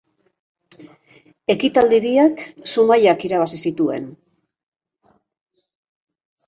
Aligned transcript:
Ekitaldi 1.55 1.99
biak 2.07 2.43
Zumaiak 2.73 3.29
irabazi 3.31 3.63
zituen. 3.69 4.09